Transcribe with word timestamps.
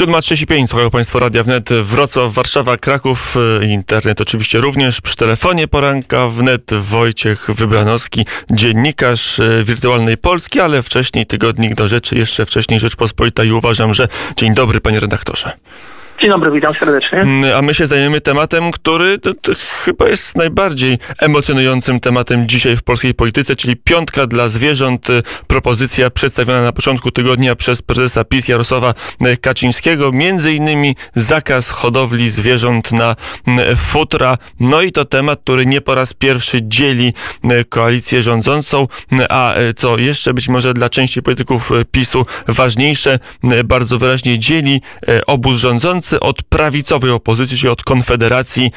7.35, 0.00 0.66
słuchają 0.66 0.90
Państwo 0.90 1.18
Radia 1.18 1.42
Wnet, 1.42 1.72
Wrocław, 1.72 2.32
Warszawa, 2.32 2.76
Kraków, 2.76 3.36
e, 3.60 3.66
internet 3.66 4.20
oczywiście 4.20 4.60
również. 4.60 5.00
Przy 5.00 5.16
telefonie 5.16 5.68
poranka 5.68 6.28
wnet 6.28 6.74
Wojciech 6.74 7.50
Wybranowski, 7.50 8.26
dziennikarz 8.50 9.40
e, 9.40 9.64
Wirtualnej 9.64 10.16
Polski, 10.16 10.60
ale 10.60 10.82
wcześniej 10.82 11.26
Tygodnik 11.26 11.74
do 11.74 11.88
Rzeczy, 11.88 12.16
jeszcze 12.16 12.46
wcześniej 12.46 12.80
Rzeczpospolita 12.80 13.44
i 13.44 13.52
uważam, 13.52 13.94
że 13.94 14.08
dzień 14.36 14.54
dobry 14.54 14.80
Panie 14.80 15.00
Redaktorze. 15.00 15.52
Dzień 16.20 16.30
dobry, 16.30 16.50
witam 16.50 16.74
serdecznie. 16.74 17.18
Mm, 17.18 17.56
a 17.58 17.62
my 17.62 17.74
się 17.74 17.86
zajmiemy 17.86 18.20
tematem, 18.20 18.70
który 18.70 19.18
to, 19.18 19.34
to 19.34 19.52
chyba 19.84 20.08
jest 20.08 20.36
najbardziej 20.36 20.98
emocjonującym 21.18 22.00
tematem 22.00 22.48
dzisiaj 22.48 22.76
w 22.76 22.82
polskiej 22.82 23.14
polityce, 23.14 23.56
czyli 23.56 23.76
piątka 23.76 24.26
dla 24.26 24.48
zwierząt. 24.48 25.08
Propozycja 25.46 26.10
przedstawiona 26.10 26.62
na 26.62 26.72
początku 26.72 27.10
tygodnia 27.10 27.56
przez 27.56 27.82
prezesa 27.82 28.24
PiS 28.24 28.48
Jarosława 28.48 28.94
y, 29.26 29.36
Kaczyńskiego. 29.36 30.12
Między 30.12 30.54
innymi 30.54 30.96
zakaz 31.14 31.70
hodowli 31.70 32.30
zwierząt 32.30 32.92
na 32.92 33.16
futra. 33.76 34.38
No 34.60 34.82
i 34.82 34.92
to 34.92 35.04
temat, 35.04 35.40
który 35.42 35.66
nie 35.66 35.80
po 35.80 35.94
raz 35.94 36.12
pierwszy 36.12 36.58
dzieli 36.62 37.14
koalicję 37.68 38.22
rządzącą, 38.22 38.86
a 39.28 39.54
co 39.76 39.98
jeszcze 39.98 40.34
być 40.34 40.48
może 40.48 40.74
dla 40.74 40.88
części 40.88 41.22
polityków 41.22 41.70
PiSu 41.90 42.26
ważniejsze, 42.48 43.18
bardzo 43.64 43.98
wyraźnie 43.98 44.38
dzieli 44.38 44.80
obóz 45.26 45.56
rządzący 45.56 46.09
od 46.20 46.42
prawicowej 46.42 47.10
opozycji, 47.10 47.56
czyli 47.56 47.72
od 47.72 47.82
Konfederacji. 47.82 48.70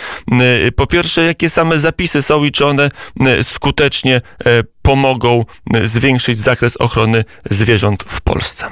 Y, 0.67 0.71
po 0.71 0.87
pierwsze, 0.87 1.21
jakie 1.21 1.49
same 1.49 1.79
zapisy 1.79 2.21
są 2.21 2.43
i 2.43 2.51
czy 2.51 2.65
one 2.65 2.89
skutecznie 3.41 4.15
y, 4.17 4.21
pomogą 4.81 5.43
zwiększyć 5.83 6.39
zakres 6.39 6.77
ochrony 6.77 7.23
zwierząt 7.45 8.03
w 8.03 8.21
Polsce? 8.21 8.65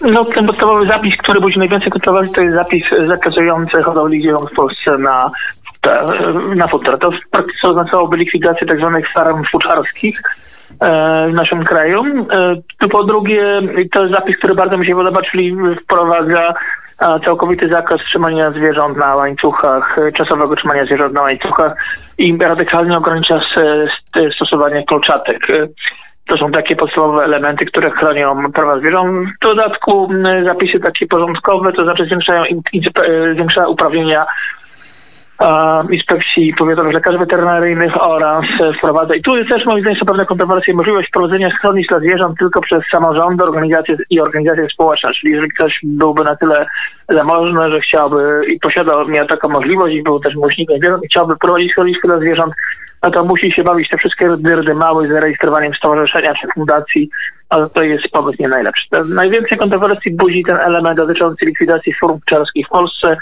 No, 0.00 0.24
ten 0.24 0.46
podstawowy 0.46 0.86
zapis, 0.86 1.16
który 1.16 1.40
budzi 1.40 1.58
najwięcej 1.58 1.90
kontrowersji, 1.90 2.34
to 2.34 2.40
jest 2.40 2.56
zapis 2.56 2.84
zakazujący 3.06 3.82
hodowli 3.82 4.20
zwierząt 4.20 4.50
w 4.50 4.54
Polsce 4.54 4.98
na, 4.98 5.30
na 6.56 6.68
futer. 6.68 6.98
To 6.98 7.10
praktyce 7.30 7.68
oznaczałoby 7.68 8.16
likwidację. 8.16 8.66
Tak 8.66 8.78
farm 9.14 9.44
fuczarskich 9.52 10.22
e, 10.80 11.28
w 11.30 11.34
naszym 11.34 11.64
kraju. 11.64 12.04
E, 12.80 12.88
po 12.88 13.04
drugie, 13.04 13.60
to 13.92 14.02
jest 14.02 14.14
zapis, 14.14 14.36
który 14.38 14.54
bardzo 14.54 14.78
mi 14.78 14.86
się 14.86 14.94
podoba, 14.94 15.22
czyli 15.22 15.56
wprowadza 15.84 16.54
całkowity 17.24 17.68
zakaz 17.68 18.00
trzymania 18.00 18.50
zwierząt 18.50 18.96
na 18.98 19.16
łańcuchach, 19.16 19.96
czasowego 20.16 20.56
trzymania 20.56 20.84
zwierząt 20.84 21.14
na 21.14 21.22
łańcuchach 21.22 21.72
i 22.18 22.38
radykalnie 22.40 22.96
ogranicza 22.98 23.40
stosowanie 24.34 24.84
kolczatek. 24.84 25.38
To 26.26 26.36
są 26.36 26.52
takie 26.52 26.76
podstawowe 26.76 27.24
elementy, 27.24 27.66
które 27.66 27.90
chronią 27.90 28.52
prawa 28.52 28.78
zwierząt. 28.78 29.28
W 29.28 29.44
dodatku 29.44 30.08
zapisy 30.44 30.80
takie 30.80 31.06
porządkowe, 31.06 31.72
to 31.72 31.84
znaczy 31.84 32.04
zwiększają, 32.04 32.42
zwiększają 33.34 33.68
uprawnienia 33.68 34.26
Inspekcji 35.90 36.54
Powiatowych 36.58 36.94
Lekarzy 36.94 37.18
Weterynaryjnych 37.18 38.02
oraz 38.02 38.44
wprowadza, 38.78 39.14
i 39.14 39.22
tu 39.22 39.36
jest 39.36 39.48
też 39.48 39.64
moim 39.66 39.80
zdaniem 39.80 39.98
są 39.98 40.06
pewne 40.06 40.26
kontrowersje, 40.26 40.74
możliwość 40.74 41.10
prowadzenia 41.10 41.50
schronisk 41.50 41.88
dla 41.88 41.98
zwierząt 41.98 42.38
tylko 42.38 42.60
przez 42.60 42.82
samorządy 42.90 43.44
organizacje 43.44 43.96
i 44.10 44.20
organizacje 44.20 44.68
społeczne, 44.68 45.10
czyli 45.20 45.32
jeżeli 45.32 45.50
ktoś 45.50 45.80
byłby 45.82 46.24
na 46.24 46.36
tyle 46.36 46.66
zamożny, 47.08 47.70
że 47.70 47.80
chciałby 47.80 48.40
i 48.48 48.60
posiadał, 48.60 49.08
miał 49.08 49.26
taką 49.26 49.48
możliwość 49.48 49.94
i 49.94 50.02
był 50.02 50.20
też 50.20 50.34
miłośnikiem 50.34 50.78
zwierząt 50.78 51.04
i 51.04 51.08
chciałby 51.08 51.36
prowadzić 51.36 51.72
schronisko 51.72 52.08
dla 52.08 52.18
zwierząt, 52.18 52.54
no 53.02 53.10
to 53.10 53.24
musi 53.24 53.52
się 53.52 53.64
bawić 53.64 53.88
te 53.88 53.96
wszystkie 53.96 54.36
dyrdy 54.38 54.74
małe 54.74 55.08
z 55.08 55.10
zarejestrowaniem 55.10 55.74
stowarzyszenia 55.74 56.34
czy 56.34 56.48
fundacji, 56.54 57.10
ale 57.50 57.70
to 57.70 57.82
jest 57.82 58.08
pomysł 58.08 58.36
nie 58.40 58.48
najlepszy. 58.48 58.86
Najwięcej 59.14 59.58
kontrowersji 59.58 60.16
budzi 60.16 60.42
ten 60.46 60.56
element 60.56 60.96
dotyczący 60.96 61.46
likwidacji 61.46 61.94
form 61.94 62.18
czarskich 62.26 62.66
w 62.66 62.70
Polsce, 62.70 63.16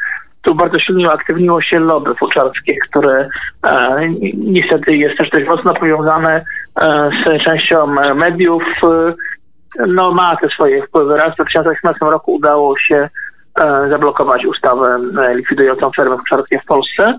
tu 0.47 0.55
bardzo 0.55 0.79
silnie 0.79 1.09
uaktywniło 1.09 1.63
się 1.63 1.79
lobby 1.79 2.15
fuczarskie, 2.15 2.77
które 2.89 3.29
e, 3.65 4.09
niestety 4.35 4.97
jest 4.97 5.19
też 5.19 5.31
dość 5.31 5.47
mocno 5.47 5.75
powiązane 5.75 6.45
e, 6.81 7.11
z 7.11 7.45
częścią 7.45 7.87
mediów. 8.15 8.63
E, 8.83 9.15
no 9.87 10.13
ma 10.13 10.37
te 10.37 10.49
swoje 10.49 10.87
wpływy. 10.87 11.17
Raz 11.17 11.33
w 11.33 11.37
2018 11.37 12.07
roku 12.07 12.35
udało 12.35 12.79
się 12.79 13.09
e, 13.61 13.89
zablokować 13.91 14.47
ustawę 14.47 14.99
e, 15.23 15.35
likwidującą 15.35 15.91
fermy 15.97 16.19
fuczarskie 16.19 16.59
w 16.59 16.65
Polsce. 16.65 17.19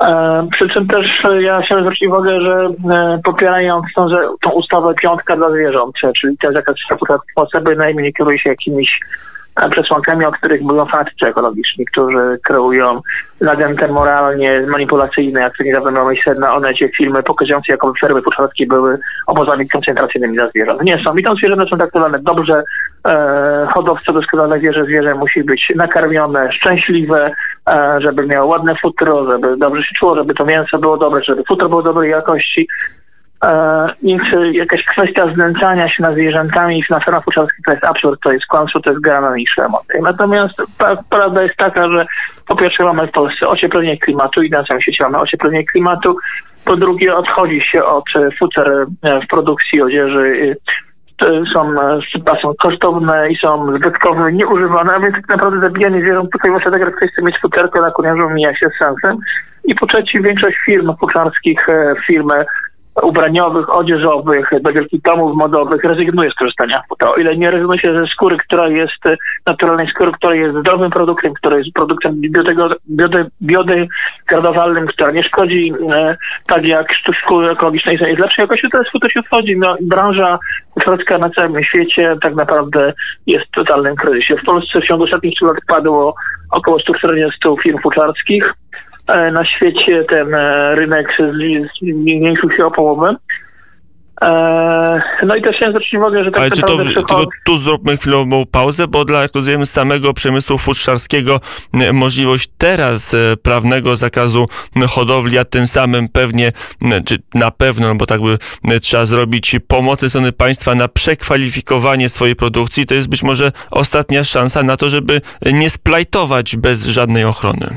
E, 0.00 0.48
przy 0.52 0.68
czym 0.68 0.86
też 0.88 1.06
ja 1.40 1.62
chciałem 1.62 1.84
zwrócić 1.84 2.08
uwagę, 2.08 2.40
że 2.40 2.68
popierając 3.24 3.86
tą, 3.94 4.08
tą 4.42 4.50
ustawę 4.50 4.94
piątka 4.94 5.36
dla 5.36 5.50
zwierząt, 5.50 5.94
czyli 6.20 6.38
ten 6.38 6.52
zakaz 6.52 6.76
w 7.30 7.34
Polsce, 7.34 7.60
bynajmniej 7.60 8.04
nie 8.04 8.12
kieruje 8.12 8.38
się 8.38 8.50
jakimiś 8.50 9.00
przesłankami, 9.70 10.24
o 10.24 10.32
których 10.32 10.60
mówią 10.60 10.86
fanatycy 10.86 11.26
ekologiczni, 11.26 11.86
którzy 11.86 12.38
kreują 12.42 13.00
naganté 13.40 13.88
moralnie 13.88 14.60
manipulacyjne, 14.66 15.40
jak 15.40 15.56
to 15.56 15.64
niedawno 15.64 16.08
miejsce 16.08 16.34
na 16.34 16.54
Onecie, 16.54 16.88
filmy 16.88 17.22
pokazujące, 17.22 17.72
jakoby 17.72 17.98
fermy 18.00 18.22
początki 18.22 18.66
były 18.66 18.98
obozami 19.26 19.68
koncentracyjnymi 19.68 20.34
dla 20.34 20.48
zwierząt. 20.48 20.82
Nie 20.82 21.02
są. 21.02 21.16
I 21.16 21.22
tam 21.22 21.36
zwierzęta 21.36 21.66
są 21.66 21.76
traktowane 21.76 22.18
dobrze. 22.18 22.62
E, 23.06 23.66
hodowca 23.74 24.12
doskonale 24.12 24.58
wie, 24.58 24.72
że 24.72 24.84
zwierzę 24.84 25.14
musi 25.14 25.44
być 25.44 25.72
nakarmione, 25.76 26.52
szczęśliwe, 26.52 27.30
e, 27.68 27.98
żeby 28.00 28.26
miało 28.26 28.46
ładne 28.46 28.74
futro, 28.82 29.26
żeby 29.26 29.56
dobrze 29.56 29.82
się 29.82 29.94
czuło, 29.98 30.16
żeby 30.16 30.34
to 30.34 30.44
mięso 30.44 30.78
było 30.78 30.96
dobre, 30.96 31.22
żeby 31.24 31.42
futro 31.48 31.68
było 31.68 31.82
dobrej 31.82 32.10
jakości. 32.10 32.68
Więc 34.02 34.22
jakaś 34.52 34.84
kwestia 34.84 35.34
znęcania 35.34 35.88
się 35.88 36.02
nad 36.02 36.14
zwierzętami 36.14 36.84
na 36.90 37.00
fermach 37.00 37.24
futrzarskich 37.24 37.64
to 37.64 37.72
jest 37.72 37.84
absurd, 37.84 38.20
to 38.22 38.32
jest 38.32 38.46
kłamstwo, 38.46 38.80
to 38.80 38.90
jest 38.90 39.02
gra 39.02 39.20
na 39.20 39.36
niższe 39.36 39.64
emocje. 39.64 40.00
Natomiast 40.02 40.62
prawda 41.10 41.42
jest 41.42 41.56
taka, 41.56 41.88
że 41.88 42.06
po 42.46 42.56
pierwsze 42.56 42.84
mamy 42.84 43.06
w 43.06 43.10
Polsce 43.10 43.48
ocieplenie 43.48 43.98
klimatu 43.98 44.42
i 44.42 44.50
na 44.50 44.64
całym 44.64 44.82
świecie 44.82 45.04
mamy 45.04 45.18
ocieplenie 45.18 45.64
klimatu. 45.64 46.16
Po 46.64 46.76
drugie 46.76 47.16
odchodzi 47.16 47.60
się 47.60 47.84
od 47.84 48.04
futer 48.38 48.86
e, 49.02 49.20
w 49.20 49.26
produkcji 49.26 49.82
odzieży 49.82 50.56
są, 51.54 51.74
są 52.42 52.54
kosztowne 52.58 53.30
i 53.30 53.36
są 53.36 53.76
zbytkowe, 53.76 54.32
nieużywane, 54.32 54.92
a 54.94 55.00
więc 55.00 55.14
tak 55.14 55.28
naprawdę 55.28 55.60
zabijanie 55.60 56.00
zwierząt 56.00 56.30
tutaj 56.30 56.50
właśnie 56.50 56.70
tak 56.70 56.80
jak 56.80 56.96
ktoś 56.96 57.10
chce 57.10 57.22
mieć 57.22 57.38
futerkę 57.42 57.80
na 57.80 57.90
koniarzu 57.90 58.30
mija 58.30 58.56
się 58.56 58.68
z 58.68 58.78
sensem. 58.78 59.18
I 59.64 59.74
po 59.74 59.86
trzecie 59.86 60.20
większość 60.20 60.56
firm 60.66 60.96
futrzarskich, 61.00 61.68
e, 61.68 61.94
firmy 62.06 62.44
ubraniowych, 63.02 63.74
odzieżowych, 63.74 64.50
do 64.60 64.72
wielkich 64.72 65.02
domów 65.02 65.36
modowych 65.36 65.84
rezygnuje 65.84 66.30
z 66.30 66.34
korzystania 66.34 66.82
z 66.84 66.88
futra. 66.88 67.10
O 67.10 67.16
ile 67.16 67.36
nie 67.36 67.50
rezygnuje 67.50 67.78
się 67.78 67.92
ze 67.92 68.06
skóry, 68.06 68.36
która 68.38 68.68
jest 68.68 69.02
naturalnej 69.46 69.88
skóry, 69.88 70.12
która 70.12 70.34
jest 70.34 70.56
zdrowym 70.56 70.90
produktem, 70.90 71.34
która 71.34 71.58
jest 71.58 71.72
produktem 71.74 72.20
biodegradowalnym, 73.42 74.86
która 74.86 75.10
nie 75.10 75.22
szkodzi 75.22 75.72
e, 75.92 76.16
tak 76.46 76.64
jak 76.64 76.86
skóry 77.24 77.50
ekologiczne 77.50 77.92
jest 77.94 78.18
lepszej 78.18 78.42
jakości, 78.42 78.68
to 78.72 78.78
jest 78.78 78.90
futer 78.90 79.12
się 79.12 79.22
wchodzi. 79.22 79.56
No, 79.56 79.76
branża 79.80 80.38
futerska 80.74 81.18
na 81.18 81.30
całym 81.30 81.64
świecie 81.64 82.16
tak 82.22 82.34
naprawdę 82.34 82.92
jest 83.26 83.46
w 83.46 83.50
totalnym 83.50 83.96
kryzysie. 83.96 84.36
W 84.36 84.44
Polsce 84.44 84.80
w 84.80 84.86
ciągu 84.86 85.04
ostatnich 85.04 85.42
lat 85.42 85.56
padło 85.68 86.14
około 86.50 86.78
140 86.80 87.38
firm 87.62 87.78
fuczarskich. 87.82 88.54
E, 89.08 89.30
na 89.30 89.44
świecie 89.44 90.04
ten 90.08 90.34
e, 90.34 90.74
rynek 90.74 91.06
zmniejszył 91.82 92.50
się 92.56 92.66
o 92.66 92.70
połowę. 92.70 93.16
E, 94.22 95.02
no 95.26 95.36
i 95.36 95.42
też 95.42 95.56
chciałem 95.56 95.72
zwrócić 95.72 95.94
uwagę, 95.94 96.24
że 96.24 96.30
tak 96.30 96.40
Ale 96.40 96.50
czy 96.50 96.62
to, 96.62 96.76
tylko 96.76 97.24
tu 97.44 97.58
zróbmy 97.58 97.96
chwilową 97.96 98.44
pauzę, 98.52 98.88
bo 98.88 99.04
dla, 99.04 99.22
jak 99.22 99.34
rozumiem, 99.34 99.66
samego 99.66 100.14
przemysłu 100.14 100.58
futrzarskiego 100.58 101.40
możliwość 101.92 102.50
teraz 102.58 103.16
prawnego 103.42 103.96
zakazu 103.96 104.46
hodowli, 104.88 105.38
a 105.38 105.44
tym 105.44 105.66
samym 105.66 106.08
pewnie, 106.08 106.52
czy 107.04 107.18
na 107.34 107.50
pewno, 107.50 107.88
no 107.88 107.94
bo 107.94 108.06
tak 108.06 108.20
by 108.20 108.80
trzeba 108.80 109.04
zrobić 109.04 109.56
pomocy 109.68 110.08
strony 110.08 110.32
państwa 110.32 110.74
na 110.74 110.88
przekwalifikowanie 110.88 112.08
swojej 112.08 112.36
produkcji, 112.36 112.86
to 112.86 112.94
jest 112.94 113.10
być 113.10 113.22
może 113.22 113.52
ostatnia 113.70 114.24
szansa 114.24 114.62
na 114.62 114.76
to, 114.76 114.88
żeby 114.88 115.20
nie 115.52 115.70
splajtować 115.70 116.56
bez 116.56 116.84
żadnej 116.84 117.24
ochrony. 117.24 117.76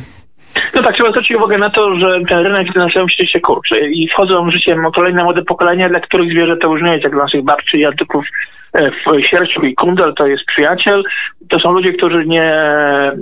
No 0.79 0.83
tak, 0.83 0.95
trzeba 0.95 1.09
zwrócić 1.09 1.37
uwagę 1.37 1.57
na 1.57 1.69
to, 1.69 1.95
że 1.95 2.09
ten 2.29 2.39
rynek 2.39 2.75
na 2.75 2.89
całym 2.89 3.09
świecie 3.09 3.39
kurczy 3.39 3.79
i 3.79 4.07
wchodzą 4.07 4.45
w 4.45 4.51
życie 4.51 4.75
kolejne 4.95 5.23
młode 5.23 5.41
pokolenia, 5.41 5.89
dla 5.89 5.99
których 5.99 6.31
zwierzę 6.31 6.57
to 6.57 6.67
już 6.67 6.81
nie 6.81 6.91
jest 6.91 7.03
jak 7.03 7.13
dla 7.13 7.23
naszych 7.23 7.43
babci 7.43 7.77
i 7.77 7.85
antyków 7.85 8.25
e, 8.73 8.91
w 8.91 9.27
sierściu 9.29 9.61
i 9.61 9.75
kundel 9.75 10.13
to 10.13 10.27
jest 10.27 10.45
przyjaciel. 10.45 11.03
To 11.49 11.59
są 11.59 11.71
ludzie, 11.71 11.93
którzy 11.93 12.25
nie 12.25 12.43
e, 12.43 13.15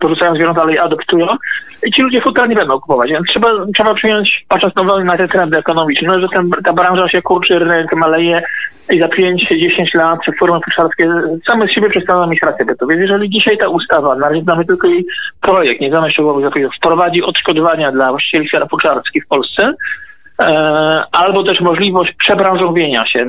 porzucają 0.00 0.34
zwierząt, 0.34 0.58
ale 0.58 0.72
je 0.72 0.82
adoptują. 0.82 1.26
I 1.86 1.92
ci 1.92 2.02
ludzie 2.02 2.20
futra 2.20 2.46
nie 2.46 2.54
będą 2.54 2.80
kupować. 2.80 3.10
Trzeba, 3.28 3.48
trzeba 3.74 3.94
przyjąć, 3.94 4.44
patrząc 4.48 4.74
na 5.04 5.16
te 5.16 5.28
trendy 5.28 5.56
ekonomiczne, 5.56 6.20
że 6.20 6.28
ten, 6.28 6.50
ta 6.64 6.72
branża 6.72 7.08
się 7.08 7.22
kurczy, 7.22 7.58
rynek 7.58 7.96
maleje, 7.96 8.42
i 8.90 9.00
za 9.00 9.06
5-10 9.06 9.94
lat 9.94 10.20
firmy 10.38 10.60
futrzarskie 10.64 11.08
same 11.46 11.66
z 11.66 11.70
siebie 11.70 11.88
przestaną 11.88 12.26
mieć 12.26 12.42
rację 12.42 12.64
bytu. 12.64 12.86
Więc 12.86 13.00
jeżeli 13.00 13.30
dzisiaj 13.30 13.58
ta 13.58 13.68
ustawa, 13.68 14.16
na 14.16 14.28
razie 14.28 14.64
tylko 14.66 14.88
jej 14.88 15.06
projekt, 15.40 15.80
nie 15.80 15.90
znamy 15.90 16.10
szczegółowych 16.10 16.44
zapisów, 16.44 16.74
wprowadzi 16.76 17.22
odszkodowania 17.22 17.92
dla 17.92 18.10
właścicieli 18.10 18.48
sfer 18.48 18.66
futrzarskich 18.70 19.24
w 19.24 19.28
Polsce, 19.28 19.74
albo 21.12 21.44
też 21.44 21.60
możliwość 21.60 22.12
przebranżowienia 22.18 23.06
się. 23.06 23.26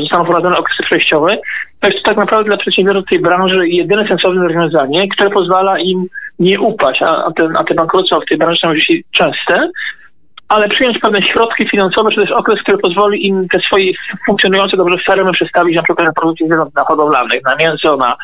Zostaną 0.00 0.24
wprowadzone 0.24 0.58
okresy 0.58 0.82
przejściowe. 0.82 1.36
To 1.80 1.88
jest 1.88 2.04
tak 2.04 2.16
naprawdę 2.16 2.48
dla 2.48 2.56
przedsiębiorców 2.56 3.08
tej 3.08 3.18
branży 3.18 3.68
jedyne 3.68 4.08
sensowne 4.08 4.42
rozwiązanie, 4.42 5.08
które 5.08 5.30
pozwala 5.30 5.78
im 5.78 6.06
nie 6.38 6.60
upaść, 6.60 7.02
a, 7.02 7.30
ten, 7.36 7.56
a 7.56 7.64
te 7.64 7.74
bankructwa 7.74 8.20
w 8.20 8.28
tej 8.28 8.38
branży 8.38 8.60
są 8.60 8.74
dzisiaj 8.74 9.04
częste, 9.10 9.70
ale 10.48 10.68
przyjąć 10.68 10.98
pewne 10.98 11.22
środki 11.22 11.68
finansowe, 11.68 12.10
czy 12.10 12.20
też 12.20 12.30
okres, 12.30 12.62
który 12.62 12.78
pozwoli 12.78 13.26
im 13.26 13.48
te 13.48 13.60
swoje 13.60 13.92
funkcjonujące 14.26 14.76
dobrze 14.76 14.96
fermy 15.06 15.32
przestawić 15.32 15.76
na 15.76 15.82
przykład 15.82 16.06
na 16.06 16.12
produkcję 16.12 16.46
zwierząt 16.46 16.74
na 16.74 16.84
hodowlanych, 16.84 17.42
na 17.44 17.56
mięso, 17.56 17.96
na, 17.96 18.12
e, 18.12 18.16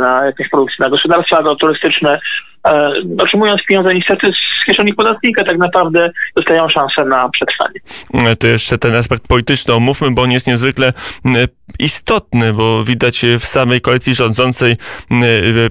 na 0.00 0.26
jakieś 0.26 0.48
produkcje, 0.48 0.84
na 0.84 0.90
gospodarstwa 0.90 1.38
agroturystyczne, 1.38 2.20
E, 2.66 2.92
otrzymując 3.18 3.60
pieniądze 3.68 3.94
niestety 3.94 4.32
z 4.62 4.66
kieszeni 4.66 4.94
podatnika, 4.94 5.44
tak 5.44 5.58
naprawdę 5.58 6.10
dostają 6.36 6.68
szansę 6.68 7.04
na 7.04 7.28
przetrwanie. 7.28 7.80
E, 8.14 8.36
to 8.36 8.46
jeszcze 8.46 8.78
ten 8.78 8.94
aspekt 8.94 9.28
polityczny 9.28 9.74
omówmy, 9.74 10.10
bo 10.10 10.22
on 10.22 10.30
jest 10.30 10.46
niezwykle 10.46 10.92
istotny, 11.78 12.52
bo 12.52 12.84
widać 12.84 13.24
w 13.38 13.44
samej 13.44 13.80
koalicji 13.80 14.14
rządzącej 14.14 14.76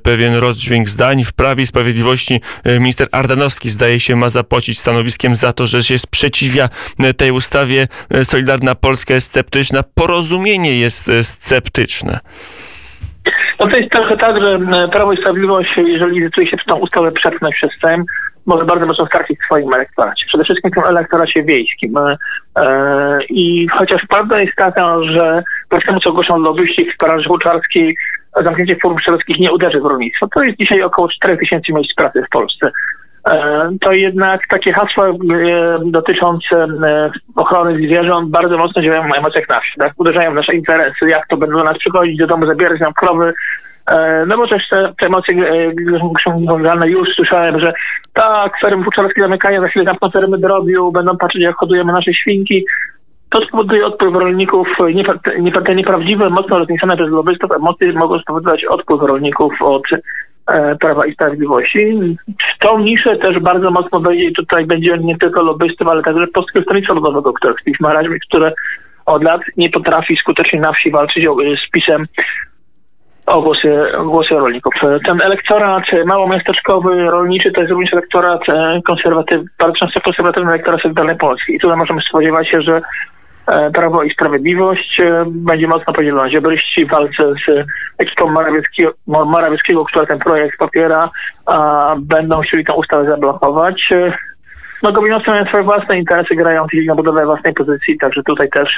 pewien 0.04 0.36
rozdźwięk 0.36 0.90
zdań. 0.90 1.24
W 1.24 1.34
Prawie 1.34 1.64
i 1.64 1.68
Sprawiedliwości 1.68 2.42
e, 2.64 2.80
minister 2.80 3.08
Ardanowski 3.12 3.70
zdaje 3.70 4.00
się 4.00 4.16
ma 4.16 4.30
zapłacić 4.30 4.80
stanowiskiem 4.80 5.36
za 5.36 5.54
to, 5.54 5.68
że 5.68 5.84
się 5.84 5.98
sprzeciwia 5.98 6.70
tej 7.18 7.32
ustawie. 7.32 7.88
Solidarna 8.24 8.76
Polska 8.76 9.14
jest 9.14 9.28
sceptyczna, 9.28 9.84
porozumienie 9.96 10.80
jest 10.80 11.12
sceptyczne. 11.24 12.20
To 13.72 13.78
jest 13.78 13.92
trochę 13.92 14.18
tak, 14.18 14.42
że 14.42 14.60
Prawo 14.92 15.14
i 15.14 15.18
Sprawiedliwość, 15.18 15.70
jeżeli 15.78 16.22
decyduje 16.22 16.48
się 16.48 16.58
w 16.58 16.66
tą 16.66 16.76
ustawę 16.76 17.12
przepchnąć 17.12 17.56
przez 17.56 17.72
Sejm, 17.82 18.06
może 18.46 18.66
bardzo 18.66 18.86
mocno 18.86 19.06
stracić 19.06 19.40
w 19.40 19.46
swoim 19.46 19.74
elektoracie. 19.74 20.26
Przede 20.28 20.44
wszystkim 20.44 20.72
w 20.72 20.74
tym 20.74 20.84
elektoracie 20.84 21.44
wiejskim. 21.44 21.98
E, 21.98 22.18
e, 22.58 23.20
I 23.30 23.68
chociaż 23.78 24.02
prawda 24.10 24.42
jest 24.42 24.56
taka, 24.56 25.04
że 25.04 25.44
po 25.70 25.82
temu, 25.82 26.00
co 26.00 26.10
ogłoszą 26.10 26.38
lobbyści 26.38 26.92
w 26.92 26.98
Paraży 26.98 27.30
Buczarskiej, 27.30 27.96
zamknięcie 28.44 28.76
form 28.76 29.00
strzeleckich 29.00 29.40
nie 29.40 29.52
uderzy 29.52 29.80
w 29.82 29.86
rolnictwo. 29.86 30.28
To 30.28 30.44
jest 30.44 30.58
dzisiaj 30.58 30.82
około 30.82 31.10
4 31.10 31.38
tysięcy 31.38 31.74
miejsc 31.74 31.96
pracy 31.96 32.24
w 32.28 32.30
Polsce. 32.30 32.72
E, 33.28 33.70
to 33.82 33.92
jednak 33.92 34.42
takie 34.50 34.74
hasła 34.74 35.08
e, 35.08 35.14
dotyczące 35.86 36.56
e, 36.56 37.12
ochrony 37.36 37.78
zwierząt 37.78 38.30
bardzo 38.30 38.58
mocno 38.58 38.82
działają 38.82 39.08
na 39.08 39.16
emocjach 39.16 39.50
na 39.50 39.60
wsi, 39.60 39.72
tak? 39.80 39.94
uderzają 39.98 40.32
w 40.32 40.36
nasze 40.36 40.56
interesy, 40.56 41.10
jak 41.10 41.28
to 41.28 41.38
będą 41.38 41.58
do 41.58 41.64
nas 41.64 41.78
przychodzić 41.78 42.18
do 42.18 42.28
domu, 42.28 42.46
zabierać 42.46 42.80
nam 42.80 42.94
krowy, 42.94 43.34
no 44.28 44.38
bo 44.38 44.48
też 44.48 44.70
te, 44.70 44.94
te 45.00 45.06
emocje 45.06 45.36
już 46.86 47.10
słyszałem, 47.16 47.60
że 47.60 47.74
tak, 48.14 48.60
fermy 48.62 48.84
fuczarskie 48.84 49.22
zamykają, 49.22 49.62
za 49.62 49.68
chwilę 49.68 49.86
zamkną 49.86 50.10
fermy 50.12 50.38
drobiu, 50.38 50.92
będą 50.92 51.18
patrzeć 51.18 51.44
jak 51.44 51.56
hodujemy 51.56 51.94
nasze 51.94 52.14
świnki. 52.14 52.66
To 53.30 53.42
spowoduje 53.46 53.86
odpływ 53.86 54.14
rolników, 54.14 54.68
nie, 54.94 55.52
te 55.66 55.76
nieprawdziwe, 55.76 56.30
mocno 56.30 56.60
rozniesione 56.60 56.96
przez 56.96 57.10
lobbystów 57.10 57.52
emocje 57.52 57.94
mogą 57.94 58.20
spowodować 58.20 58.66
odpływ 58.66 59.02
rolników 59.02 59.54
od 59.62 59.84
Prawa 60.80 61.06
i 61.06 61.14
Sprawiedliwości. 61.14 61.98
Tą 62.60 62.80
niszę 62.80 63.18
też 63.18 63.40
bardzo 63.40 63.72
mocno 63.72 64.00
będzie, 64.00 64.32
tutaj 64.32 64.66
będzie 64.66 64.98
nie 64.98 65.18
tylko 65.18 65.42
lobbystów, 65.42 65.88
ale 65.88 66.04
także 66.04 66.28
Polskiego 66.28 66.64
Stronnictwa 66.64 66.94
Ludowego, 66.94 67.34
które 67.34 67.54
w 67.54 67.80
ma 67.80 67.94
które 68.30 68.54
od 69.06 69.24
lat 69.24 69.42
nie 69.58 69.70
potrafi 69.70 70.18
skutecznie 70.18 70.60
na 70.60 70.74
wsi 70.74 70.92
walczyć 70.92 71.26
z 71.68 71.72
PiSem 71.72 72.06
o 73.26 73.42
głosy, 73.42 73.82
głosy 74.06 74.34
rolników. 74.34 74.74
Ten 75.06 75.16
elektorat 75.24 75.84
małomiasteczkowy, 76.06 77.04
rolniczy 77.04 77.52
to 77.52 77.62
jest 77.62 77.72
również 77.72 77.94
elektorat 77.94 78.50
e, 78.50 78.80
konserwatywny, 78.86 79.50
bardzo 79.60 79.76
często 79.76 80.02
konserwatywny 80.02 80.50
elektorat 80.50 80.82
Solidarnej 80.82 81.18
Polski. 81.18 81.56
I 81.56 81.60
tutaj 81.60 81.78
możemy 81.78 82.02
spodziewać 82.02 82.50
się, 82.50 82.62
że 82.62 82.82
E, 82.82 83.17
Prawo 83.74 84.04
i 84.04 84.14
Sprawiedliwość 84.14 85.00
e, 85.00 85.26
będzie 85.28 85.68
mocno 85.68 85.94
podzielona. 85.94 86.30
Ziobryści 86.30 86.86
w 86.86 86.90
walce 86.90 87.34
z 87.48 87.66
ekipą 87.98 88.30
Morawieckiego, 88.30 88.94
Morawieckiego, 89.08 89.86
która 89.86 90.06
ten 90.06 90.20
projekt 90.20 90.58
popiera, 90.58 91.10
będą 91.98 92.42
chcieli 92.42 92.66
tę 92.66 92.74
ustawę 92.74 93.06
zablokować. 93.06 93.90
E, 93.92 94.14
no 94.84 94.92
Gowinowcy 94.92 95.30
mają 95.30 95.46
swoje 95.46 95.64
własne 95.64 95.98
interesy, 96.00 96.36
grają 96.36 96.66
na 96.88 96.96
budowę 96.96 97.26
własnej 97.26 97.54
pozycji, 97.54 97.98
także 97.98 98.24
tutaj 98.24 98.50
też 98.50 98.70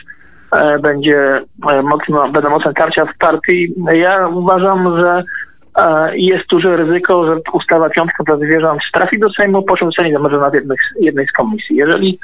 będzie 0.81 1.41
mocno, 1.83 2.31
będą 2.31 2.49
mocne 2.49 2.73
tarcia 2.73 3.05
w 3.05 3.17
partii. 3.17 3.73
Ja 3.93 4.27
uważam, 4.27 4.99
że 4.99 5.23
jest 6.13 6.47
duże 6.49 6.77
ryzyko, 6.77 7.25
że 7.25 7.41
ustawa 7.53 7.89
piątka 7.89 8.23
dla 8.23 8.37
zwierząt 8.37 8.81
trafi 8.93 9.19
do 9.19 9.29
Sejmu, 9.29 9.63
po 9.63 9.77
czym 9.77 9.87
zostanie 9.87 10.13
zamrożona 10.13 10.49
w 10.49 10.53
jednej, 10.53 10.77
jednej 10.99 11.27
z 11.27 11.31
komisji. 11.31 11.75
Jeżeli 11.75 12.19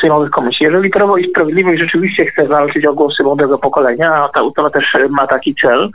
sejmowych 0.00 0.30
komisji. 0.30 0.64
Jeżeli 0.64 0.90
Prawo 0.90 1.16
i 1.16 1.30
Sprawiedliwość 1.30 1.80
rzeczywiście 1.80 2.26
chce 2.26 2.46
walczyć 2.46 2.86
o 2.86 2.94
głosy 2.94 3.22
młodego 3.22 3.58
pokolenia, 3.58 4.14
a 4.14 4.28
ta 4.28 4.42
ustawa 4.42 4.70
też 4.70 4.96
ma 5.10 5.26
taki 5.26 5.54
cel, 5.54 5.90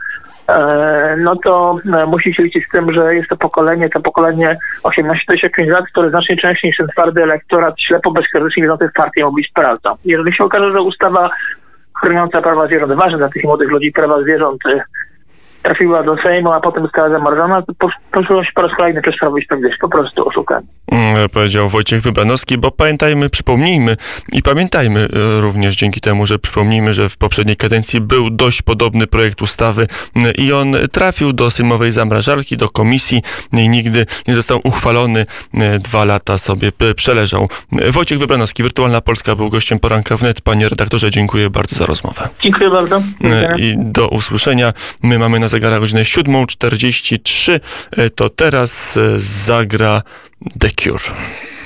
e, 0.48 1.16
no 1.18 1.36
to 1.36 1.76
e, 1.98 2.06
musi 2.06 2.34
się 2.34 2.42
liczyć 2.42 2.66
z 2.66 2.70
tym, 2.70 2.92
że 2.92 3.14
jest 3.14 3.28
to 3.28 3.36
pokolenie, 3.36 3.90
to 3.90 4.00
pokolenie 4.00 4.58
18-25 4.84 5.68
lat, 5.68 5.84
które 5.86 6.10
znacznie 6.10 6.36
częściej 6.36 6.68
niż 6.68 6.76
ten 6.76 6.88
twardy 6.88 7.22
elektorat 7.22 7.80
ślepo, 7.80 8.10
bezkrytycznie 8.10 8.62
wiedzący 8.62 8.88
w 8.88 8.92
partii 8.92 9.24
mówi 9.24 9.44
sprawdza. 9.50 9.94
Jeżeli 10.04 10.34
się 10.34 10.44
okaże, 10.44 10.72
że 10.72 10.82
ustawa 10.82 11.30
chroniąca 12.00 12.42
prawa 12.42 12.66
zwierząt, 12.66 12.92
ważna 12.92 13.18
dla 13.18 13.28
tych 13.28 13.44
młodych 13.44 13.70
ludzi 13.70 13.92
prawa 13.92 14.22
zwierząt 14.22 14.62
trafiła 15.62 16.02
do 16.02 16.16
Sejmu, 16.16 16.52
a 16.52 16.60
potem 16.60 16.82
została 16.82 17.08
zamrożona, 17.08 17.62
to 17.62 17.88
poczuło 18.12 18.44
się 18.44 18.50
po 18.54 18.62
raz 18.62 18.76
kolejny 18.76 19.02
przez 19.02 19.18
Prawo 19.18 19.38
i 19.38 19.44
Sprawiedliwość 19.44 19.80
po 19.80 19.88
prostu 19.88 20.28
oszukany. 20.28 20.66
Mm, 20.92 21.28
powiedział 21.28 21.68
Wojciech 21.68 22.02
Wybranowski, 22.02 22.58
bo 22.58 22.70
pamiętajmy, 22.70 23.30
przypomnijmy 23.30 23.96
i 24.32 24.42
pamiętajmy 24.42 25.00
e, 25.00 25.40
również 25.40 25.76
dzięki 25.76 26.00
temu, 26.00 26.26
że 26.26 26.38
przypomnijmy, 26.38 26.94
że 26.94 27.08
w 27.08 27.16
poprzedniej 27.16 27.56
kadencji 27.56 28.00
był 28.00 28.30
dość 28.30 28.62
podobny 28.62 29.06
projekt 29.06 29.42
ustawy 29.42 29.86
mm, 30.16 30.32
i 30.38 30.52
on 30.52 30.76
trafił 30.92 31.32
do 31.32 31.50
sejmowej 31.50 31.92
zamrażarki, 31.92 32.56
do 32.56 32.70
komisji 32.70 33.22
i 33.52 33.68
nigdy 33.68 34.06
nie 34.28 34.34
został 34.34 34.60
uchwalony. 34.64 35.26
E, 35.54 35.78
dwa 35.78 36.04
lata 36.04 36.38
sobie 36.38 36.72
przeleżał. 36.96 37.48
E, 37.78 37.92
Wojciech 37.92 38.18
Wybranowski, 38.18 38.62
Wirtualna 38.62 39.00
Polska 39.00 39.36
był 39.36 39.50
gościem 39.50 39.78
poranka 39.78 40.16
wnet. 40.16 40.40
Panie 40.40 40.68
redaktorze, 40.68 41.10
dziękuję 41.10 41.50
bardzo 41.50 41.76
za 41.76 41.86
rozmowę. 41.86 42.28
Dziękuję 42.42 42.70
bardzo. 42.70 43.02
I 43.58 43.74
do 43.78 44.08
usłyszenia. 44.08 44.72
My 45.02 45.18
mamy 45.18 45.40
na 45.40 45.48
zegara 45.48 45.80
godzinę 45.80 46.02
7.43. 46.02 47.60
To 48.14 48.28
teraz 48.28 48.98
zagra 49.18 50.02
The 50.40 50.70
Cure. 50.70 51.57